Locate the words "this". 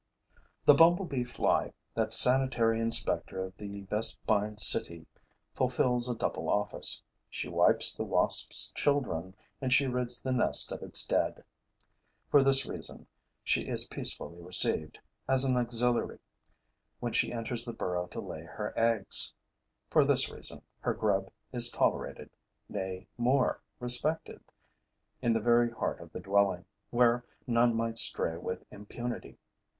12.43-12.65, 20.03-20.31